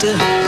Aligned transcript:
doctor. 0.00 0.39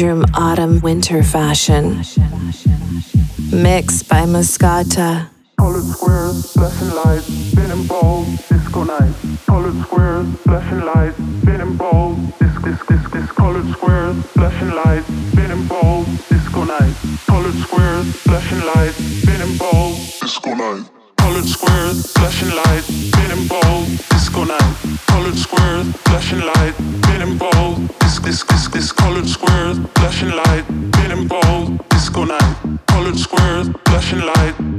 Winter 0.00 1.24
fashion. 1.24 1.96
Mixed 3.50 4.08
by 4.08 4.26
Mascota. 4.26 5.28
Colored 5.58 5.82
squares, 5.82 6.52
flashing 6.52 6.94
lights, 6.94 7.26
spinning 7.26 7.86
balls, 7.88 8.28
disco 8.48 8.84
night. 8.84 9.12
Colored 9.46 9.82
squares, 9.82 10.26
flashing 10.42 10.84
lights, 10.84 11.16
spinning 11.42 11.76
balls, 11.76 12.16
disc, 12.38 12.62
disc, 12.62 12.86
disc, 12.86 13.10
disc. 13.10 13.34
Colored 13.34 13.68
squares, 13.72 14.24
flashing 14.26 14.70
lights, 14.70 15.06
spinning 15.32 15.66
balls, 15.66 16.06
disco 16.28 16.62
night. 16.62 16.94
Colored 17.26 17.54
squares, 17.54 18.14
flashing 18.22 18.64
lights, 18.66 18.96
spinning 18.96 19.56
balls, 19.58 20.20
disco 20.20 20.54
night. 20.54 20.97
Colored 21.38 21.50
squares, 21.52 22.12
flashing 22.14 22.50
spinning 22.82 23.46
balls, 23.46 23.88
disco 24.08 24.42
night. 24.42 24.74
Colored 25.06 25.38
squares, 25.38 25.86
flashing 26.02 26.40
disc, 28.48 28.72
disc. 28.72 28.96
Colored 28.96 29.28
flashing 29.94 30.30
lights 30.30 30.68
night. 32.24 32.56
Colored 32.88 33.16
squares, 33.16 33.68
flashing 33.84 34.18
light, 34.18 34.77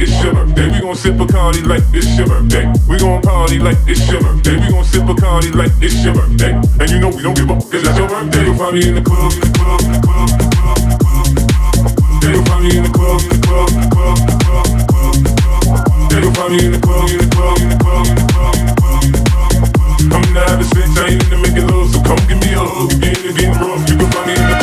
it's 0.00 0.22
your 0.24 0.32
birthday. 0.34 0.70
We 0.72 0.80
gon' 0.80 0.96
sip 0.96 1.14
a 1.14 1.24
Bacardi 1.24 1.66
like 1.66 1.84
it's 1.92 2.16
your 2.16 2.26
birthday. 2.26 2.72
We 2.88 2.98
gon' 2.98 3.20
party 3.22 3.58
like 3.58 3.76
it's 3.86 4.08
your 4.10 4.20
birthday. 4.22 4.56
We 4.58 4.68
gon' 4.72 4.84
sip 4.84 5.02
a 5.02 5.14
Bacardi 5.14 5.54
like 5.54 5.72
it's 5.80 6.02
your 6.04 6.14
birthday. 6.14 6.52
And 6.80 6.90
you 6.90 6.98
know 6.98 7.10
we 7.10 7.22
don't 7.22 7.36
give 7.36 7.50
up, 7.50 7.60
cause 7.70 7.82
that's 7.84 7.98
your 7.98 8.08
birthday. 8.08 8.44
You'll 8.44 8.56
find 8.56 8.74
me 8.74 8.88
in 8.88 8.94
the 8.96 9.02
club, 9.02 9.32
in 9.32 9.40
the 9.40 9.50
club, 9.52 9.80
in 9.84 9.92
the 9.92 10.00
club, 10.00 10.28
They'll 12.22 12.44
find 12.44 12.64
me 12.64 12.76
in 12.76 12.82
the 12.84 12.90
club, 12.90 13.20
in 13.20 13.28
the 13.28 13.38
club, 13.44 13.68
in 13.70 13.80
the 13.80 13.88
club, 13.92 14.18
in 14.18 14.32
the 14.32 14.44
club, 14.48 14.66
in 14.66 14.78
the 14.80 14.86
club, 14.88 16.10
They'll 16.10 16.32
find 16.34 16.52
me 16.52 16.58
in 16.64 16.72
the 16.72 16.80
club, 16.80 17.10
in 17.10 17.18
the 17.20 17.28
club, 17.28 17.58
in 17.60 17.68
the 17.68 17.76
club, 17.76 18.06
in 18.08 18.16
the 18.16 18.24
club, 18.24 18.48
in 18.48 18.72
the 18.72 18.76
club, 18.80 19.04
in 19.04 19.20
the 19.20 19.24
club. 19.28 19.50
A 20.40 20.64
bitch, 20.74 20.96
I 20.98 21.08
ain't 21.12 21.24
into 21.24 21.38
making 21.38 21.68
love, 21.68 21.90
so 21.92 22.02
come 22.02 22.18
give 22.28 22.40
me 22.40 22.52
a 22.54 22.60
hug. 22.60 22.92
You're 22.92 23.12
in 23.12 23.22
the 23.26 23.32
getting 23.36 23.52
rough, 23.60 23.88
you 23.88 23.96
can 23.96 24.10
find 24.10 24.26
me 24.28 24.34
in 24.34 24.48
the 24.48 24.59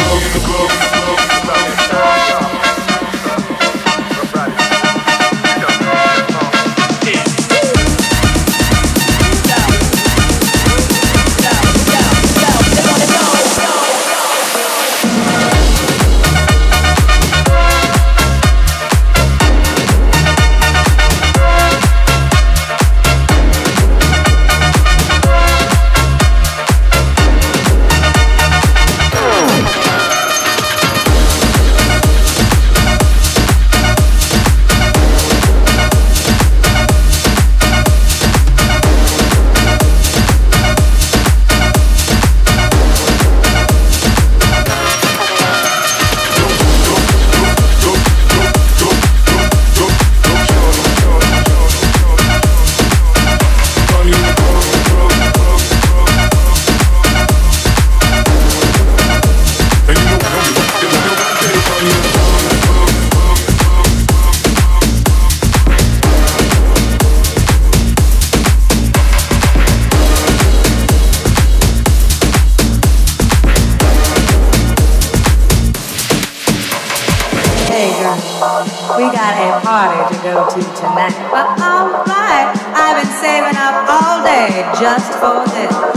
up 83.67 83.89
all 83.89 84.23
day 84.23 84.63
just 84.80 85.12
for 85.19 85.45
this. 85.53 85.96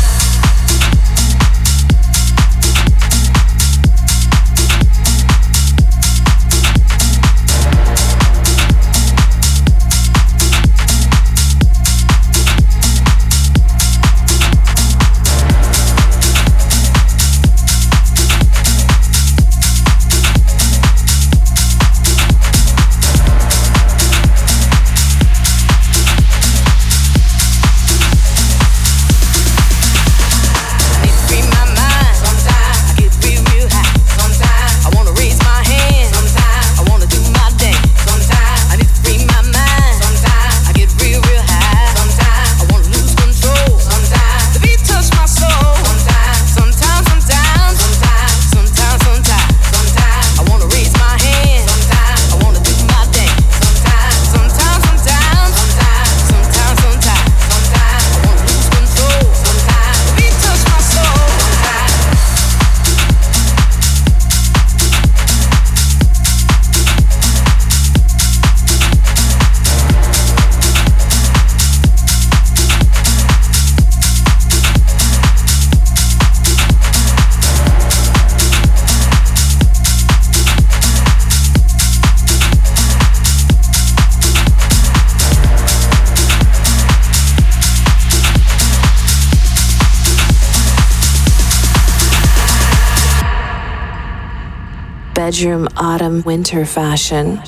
Bedroom 95.31 95.65
autumn 95.77 96.21
winter 96.23 96.65
fashion. 96.65 97.39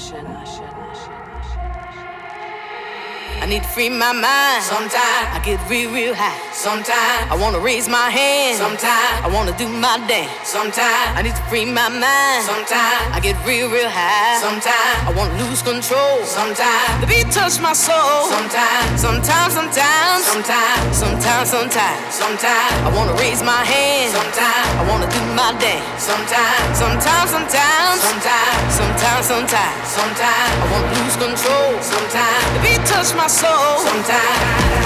I 3.44 3.46
need 3.46 3.60
to 3.60 3.68
free 3.76 3.90
my 3.90 4.16
mind. 4.16 4.64
Sometimes 4.64 5.28
I 5.36 5.42
get 5.44 5.60
real, 5.68 5.92
real 5.92 6.16
high. 6.16 6.40
Sometimes 6.56 7.28
I 7.28 7.36
wanna 7.36 7.60
raise 7.60 7.92
my 7.92 8.08
hand. 8.08 8.56
Sometimes 8.56 9.20
I 9.20 9.28
wanna 9.28 9.52
do 9.60 9.68
my 9.68 10.00
dance. 10.08 10.32
Sometimes 10.48 11.12
I 11.12 11.28
need 11.28 11.36
to 11.36 11.44
free 11.52 11.68
my 11.68 11.92
mind. 11.92 12.48
Sometimes 12.48 13.04
I 13.12 13.20
get 13.20 13.36
real, 13.44 13.68
real 13.68 13.92
high. 13.92 14.40
Sometimes 14.40 14.96
I 15.04 15.12
wanna 15.12 15.36
lose 15.44 15.53
control. 15.64 16.20
Sometimes 16.28 17.00
the 17.02 17.08
beat 17.08 17.32
touch 17.32 17.60
my 17.60 17.74
soul. 17.74 18.28
Sometimes, 18.28 19.00
sometimes, 19.00 19.54
sometimes, 19.56 20.24
sometimes, 20.28 20.96
sometimes, 20.96 21.50
sometimes, 21.50 22.14
sometimes 22.14 22.76
I 22.84 22.90
wanna 22.96 23.16
raise 23.16 23.42
my 23.42 23.64
hand. 23.64 24.12
Sometimes 24.12 24.68
I 24.80 24.84
wanna 24.92 25.08
do 25.08 25.22
my 25.34 25.56
dance. 25.58 26.04
Sometimes, 26.04 26.78
sometimes, 26.78 27.30
sometimes, 27.32 27.98
sometimes, 28.04 28.76
sometimes, 28.76 29.26
sometimes, 29.26 29.88
sometimes 29.88 30.54
I 30.64 30.66
wanna 30.72 30.92
lose 31.00 31.16
control. 31.16 31.72
Sometimes 31.82 32.46
the 32.54 32.60
beat 32.64 32.84
touch 32.86 33.16
my 33.16 33.28
soul. 33.28 33.80
Sometimes, 33.88 34.84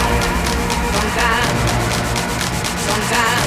sometimes, 0.94 1.58
sometimes, 1.58 1.58
sometimes, 2.86 3.47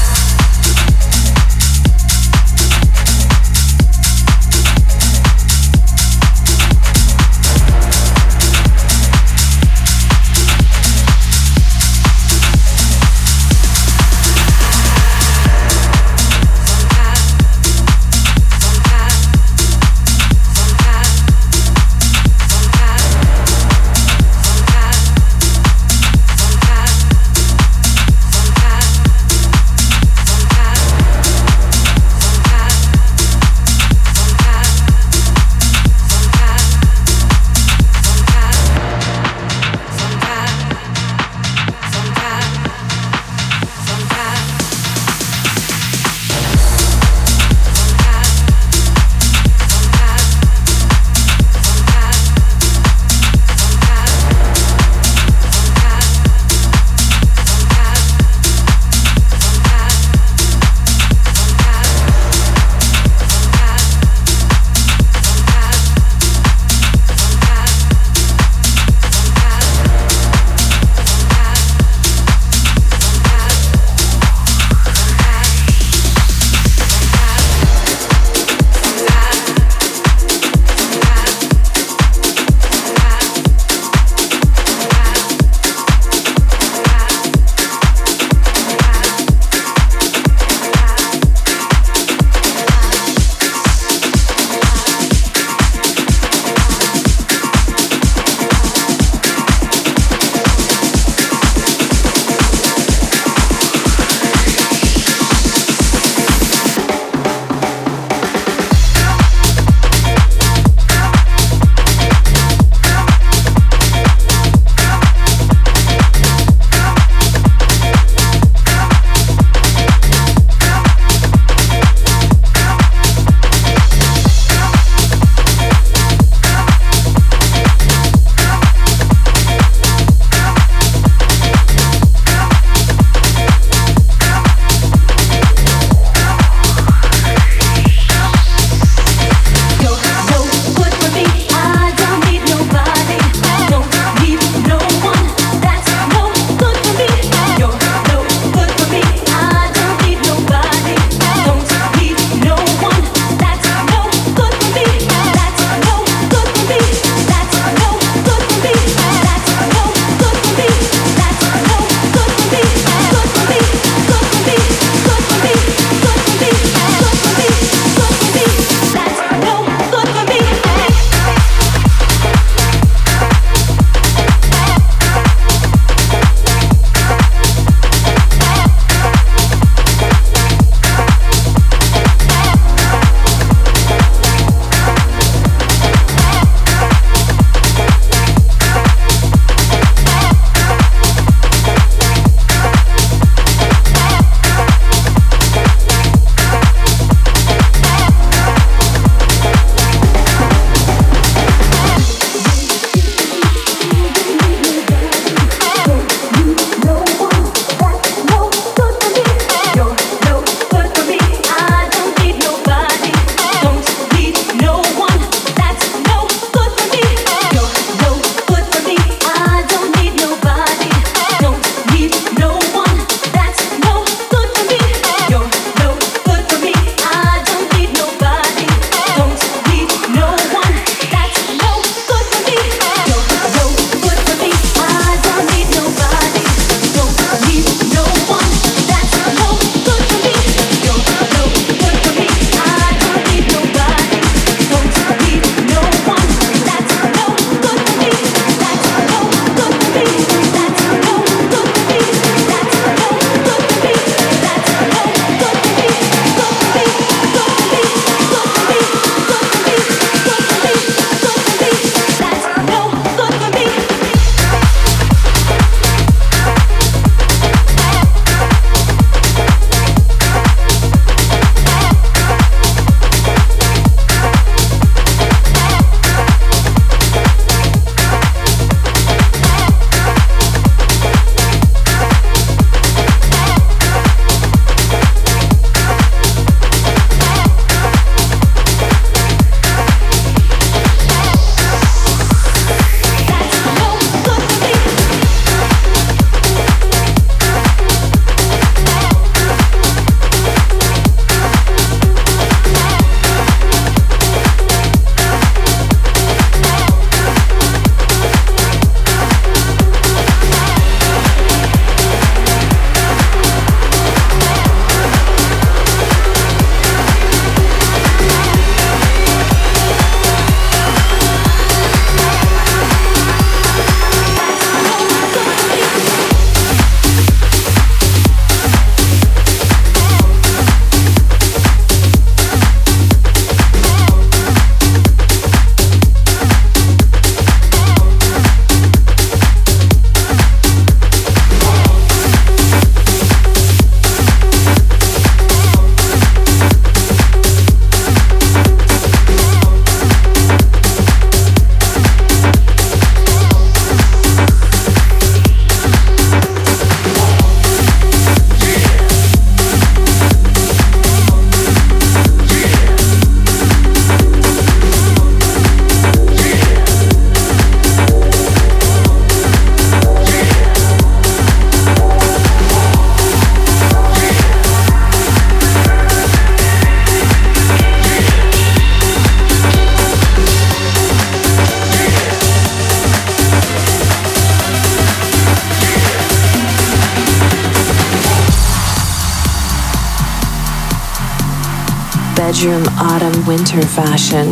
Bedroom 392.61 392.85
autumn 392.99 393.47
winter 393.47 393.81
fashion. 393.81 394.51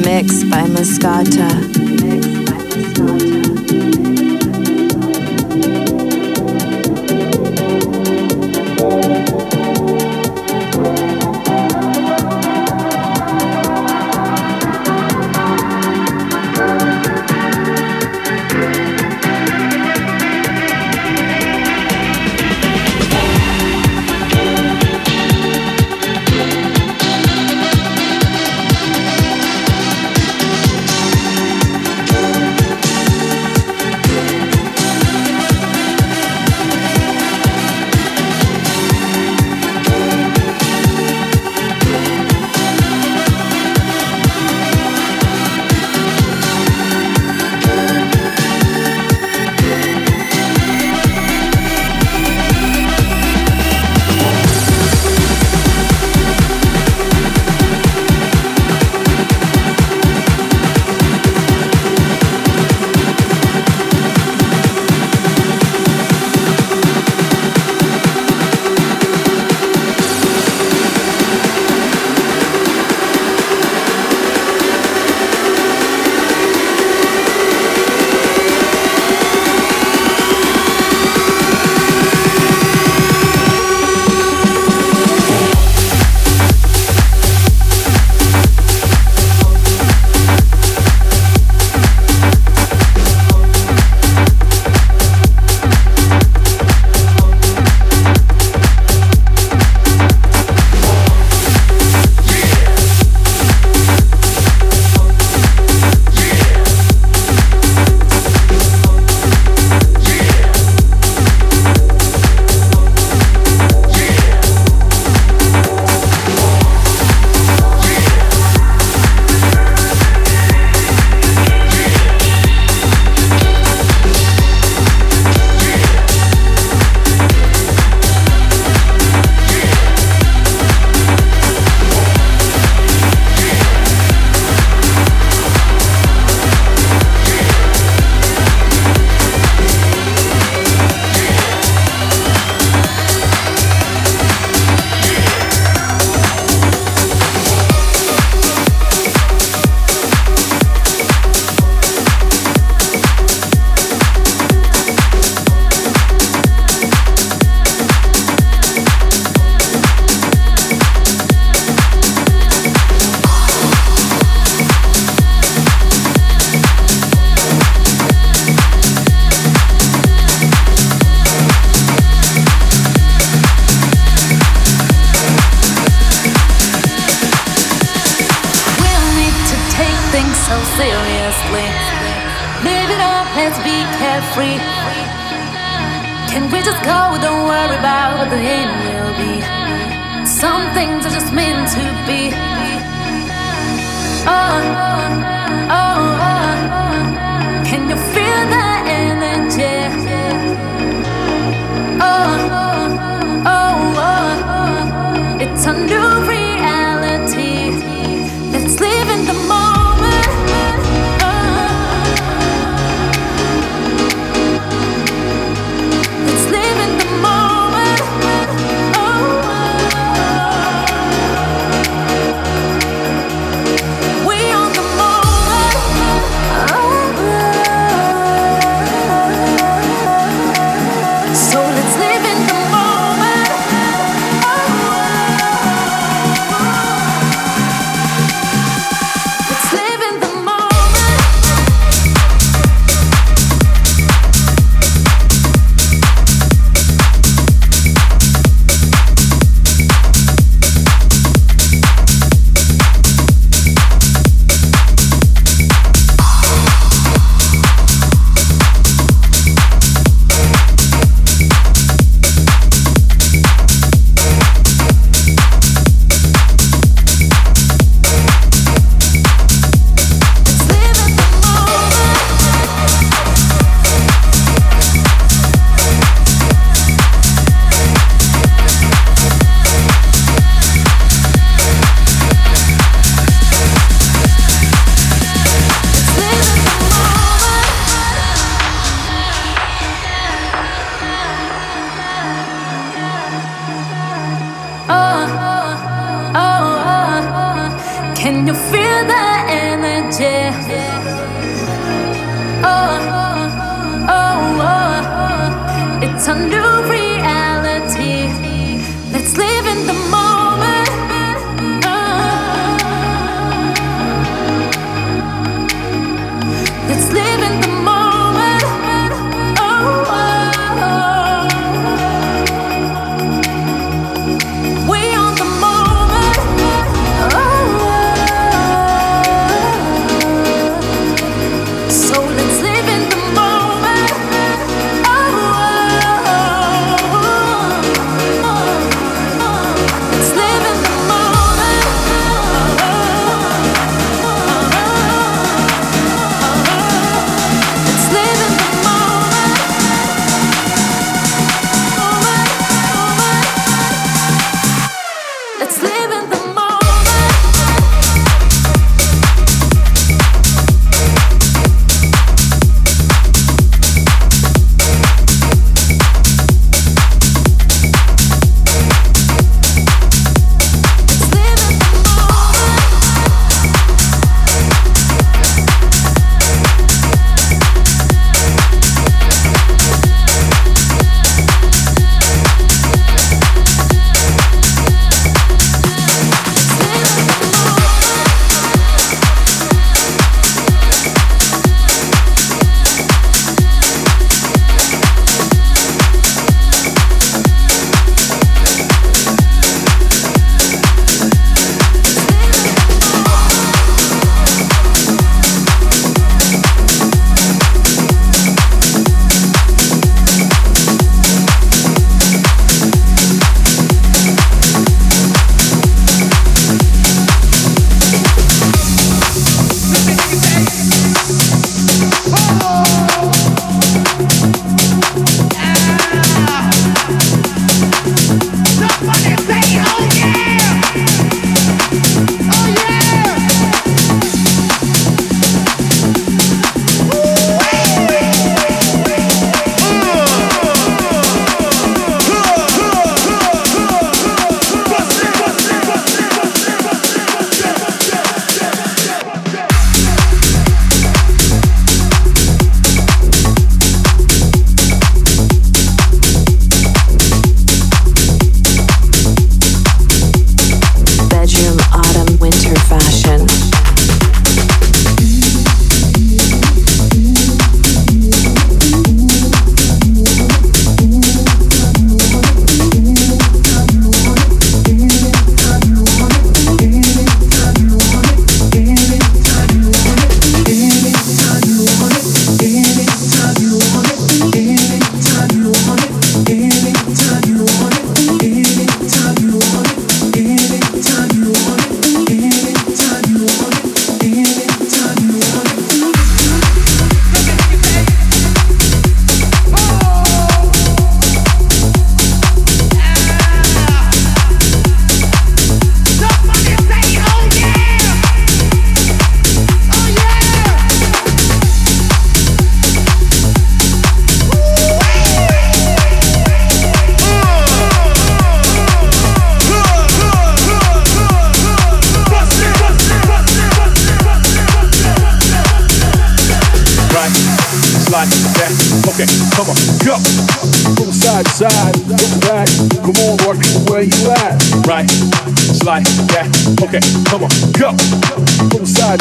Mixed 0.00 0.48
by 0.48 0.62
Mascota. 0.68 1.89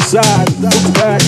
side, 0.09 0.49
looks 0.59 0.89
back. 0.97 1.18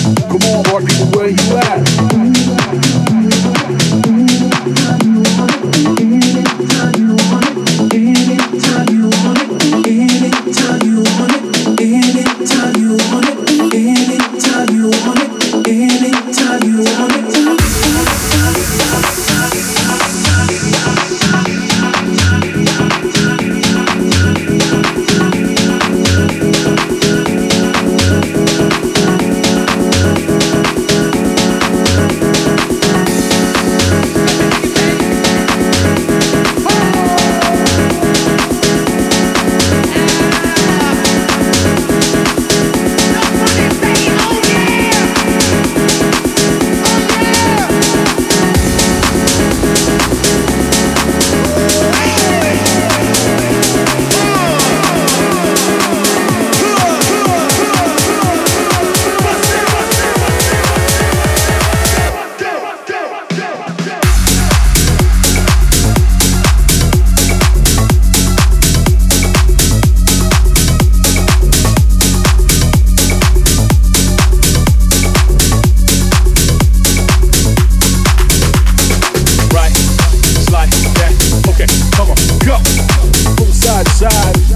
side. 84.10 84.51